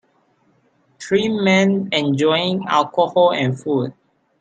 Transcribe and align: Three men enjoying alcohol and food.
Three 0.99 1.29
men 1.29 1.89
enjoying 1.91 2.65
alcohol 2.67 3.33
and 3.33 3.55
food. 3.55 3.93